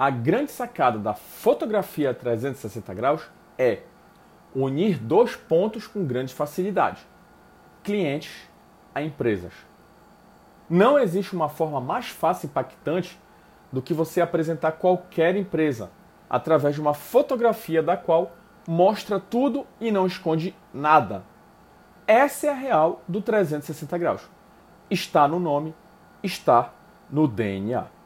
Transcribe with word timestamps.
A 0.00 0.08
grande 0.08 0.50
sacada 0.50 0.98
da 0.98 1.12
fotografia 1.12 2.14
360 2.14 2.94
graus 2.94 3.30
é 3.58 3.82
unir 4.54 4.96
dois 4.96 5.36
pontos 5.36 5.86
com 5.86 6.06
grande 6.06 6.32
facilidade: 6.32 7.06
clientes 7.84 8.48
a 8.94 9.02
empresas. 9.02 9.52
Não 10.70 10.98
existe 10.98 11.34
uma 11.34 11.50
forma 11.50 11.82
mais 11.82 12.08
fácil 12.08 12.46
e 12.46 12.48
impactante 12.48 13.20
do 13.70 13.82
que 13.82 13.92
você 13.92 14.22
apresentar 14.22 14.72
qualquer 14.72 15.36
empresa 15.36 15.90
através 16.30 16.76
de 16.76 16.80
uma 16.80 16.94
fotografia 16.94 17.82
da 17.82 17.94
qual 17.94 18.32
mostra 18.66 19.20
tudo 19.20 19.66
e 19.78 19.90
não 19.90 20.06
esconde 20.06 20.56
nada. 20.72 21.24
Essa 22.06 22.46
é 22.46 22.50
a 22.50 22.54
real 22.54 23.02
do 23.06 23.20
360 23.20 23.98
graus. 23.98 24.30
Está 24.88 25.28
no 25.28 25.38
nome, 25.38 25.74
está 26.22 26.72
no 27.10 27.28
DNA. 27.28 27.99